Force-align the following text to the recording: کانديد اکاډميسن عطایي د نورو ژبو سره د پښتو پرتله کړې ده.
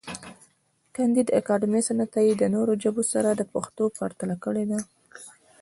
کانديد 0.95 1.27
اکاډميسن 1.39 1.97
عطایي 2.05 2.33
د 2.37 2.43
نورو 2.55 2.73
ژبو 2.83 3.03
سره 3.13 3.29
د 3.33 3.41
پښتو 3.53 3.83
پرتله 3.97 4.35
کړې 4.43 4.63
ده. 4.71 4.79